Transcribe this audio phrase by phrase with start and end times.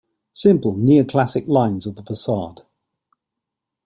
[0.31, 2.63] Simple neo-classic lines of the facade.